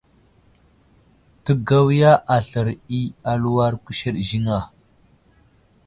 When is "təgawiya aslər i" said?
1.45-3.01